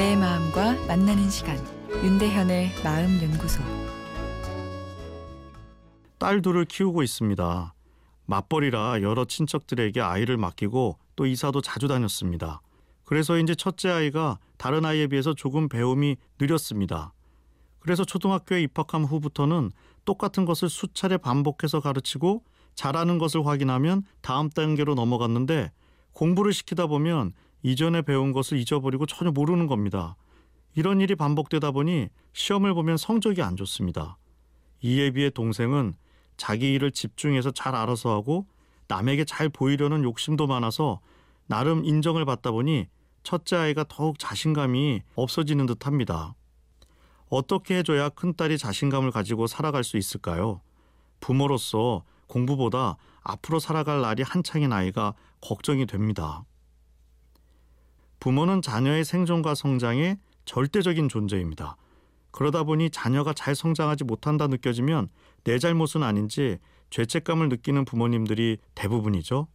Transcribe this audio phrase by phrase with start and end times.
[0.00, 1.58] 만나는 시간
[2.02, 3.62] 윤대현의 마음 연구소
[6.16, 7.74] 딸 둘을 키우고 있습니다.
[8.24, 12.62] 맞벌이라 여러 친척들에게 아이를 맡기고 또 이사도 자주 다녔습니다.
[13.04, 17.12] 그래서 이제 첫째 아이가 다른 아이에 비해서 조금 배움이 느렸습니다.
[17.78, 19.70] 그래서 초등학교에 입학한 후부터는
[20.06, 22.42] 똑같은 것을 수차례 반복해서 가르치고
[22.74, 25.70] 잘하는 것을 확인하면 다음 단계로 넘어갔는데
[26.12, 30.16] 공부를 시키다 보면 이전에 배운 것을 잊어버리고 전혀 모르는 겁니다.
[30.74, 34.16] 이런 일이 반복되다 보니 시험을 보면 성적이 안 좋습니다.
[34.82, 35.94] 이에 비해 동생은
[36.36, 38.46] 자기 일을 집중해서 잘 알아서 하고
[38.88, 41.00] 남에게 잘 보이려는 욕심도 많아서
[41.46, 42.86] 나름 인정을 받다 보니
[43.22, 46.34] 첫째 아이가 더욱 자신감이 없어지는 듯 합니다.
[47.28, 50.60] 어떻게 해줘야 큰딸이 자신감을 가지고 살아갈 수 있을까요?
[51.20, 56.44] 부모로서 공부보다 앞으로 살아갈 날이 한창인 아이가 걱정이 됩니다.
[58.20, 61.76] 부모는 자녀의 생존과 성장에 절대적인 존재입니다.
[62.30, 65.08] 그러다 보니 자녀가 잘 성장하지 못한다 느껴지면
[65.42, 66.58] 내 잘못은 아닌지
[66.90, 69.48] 죄책감을 느끼는 부모님들이 대부분이죠.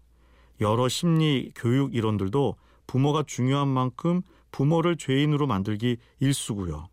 [0.61, 2.55] 여러 심리 교육 이론들도
[2.88, 4.21] 부모가 중요한 만큼
[4.52, 6.88] 부모를 죄인으로 만들기 일수고요.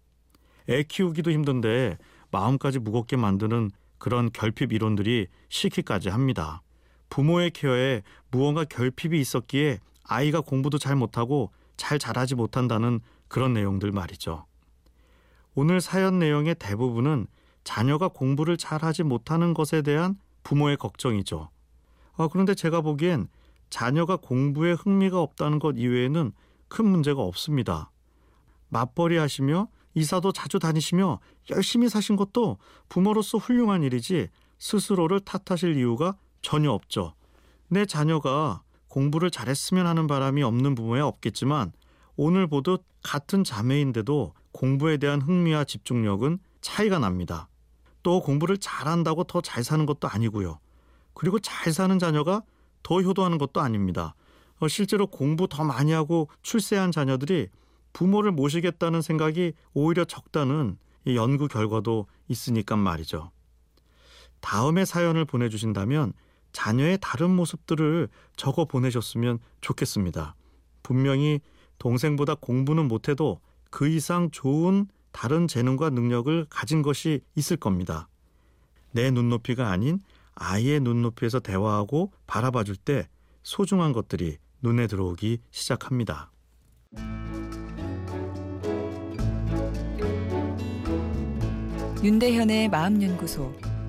[0.68, 1.96] 애 키우기도 힘든데
[2.30, 6.62] 마음까지 무겁게 만드는 그런 결핍 이론들이 싫기까지 합니다.
[7.08, 14.46] 부모의 케어에 무언가 결핍이 있었기에 아이가 공부도 잘 못하고 잘 자라지 못한다는 그런 내용들 말이죠.
[15.54, 17.26] 오늘 사연 내용의 대부분은
[17.64, 21.50] 자녀가 공부를 잘하지 못하는 것에 대한 부모의 걱정이죠.
[22.16, 23.28] 아, 그런데 제가 보기엔
[23.70, 26.32] 자녀가 공부에 흥미가 없다는 것 이외에는
[26.68, 27.90] 큰 문제가 없습니다.
[28.68, 34.28] 맞벌이 하시며 이사도 자주 다니시며 열심히 사신 것도 부모로서 훌륭한 일이지
[34.58, 37.14] 스스로를 탓하실 이유가 전혀 없죠.
[37.68, 38.62] 내 자녀가
[38.92, 41.72] 공부를 잘했으면 하는 바람이 없는 부모야 없겠지만
[42.16, 47.48] 오늘 보듯 같은 자매인데도 공부에 대한 흥미와 집중력은 차이가 납니다.
[48.02, 50.58] 또 공부를 잘한다고 더 잘 사는 것도 아니고요.
[51.14, 52.42] 그리고 잘 사는 자녀가
[52.82, 54.14] 더 효도하는 것도 아닙니다.
[54.58, 57.48] 어, 실제로 공부 더 많이 하고 출세한 자녀들이
[57.94, 63.30] 부모를 모시겠다는 생각이 오히려 적다는 연구 결과도 있으니까 말이죠.
[64.40, 66.12] 다음에 사연을 보내주신다면
[66.52, 70.34] 자녀의 다른 모습들을 적어 보내셨으면 좋겠습니다.
[70.82, 71.40] 분명히
[71.78, 73.40] 동생보다 공부는 못해도
[73.70, 78.08] 그 이상 좋은 다른 재능과 능력을 가진 것이 있을 겁니다.
[78.92, 80.00] 내 눈높이가 아닌
[80.34, 83.08] 아이의 눈높이에서 대화하고 바라봐 줄 때
[83.42, 86.30] 소중한 것들이 눈에 들어오기 시작합니다.
[92.02, 93.71] 윤대현의 마음연구소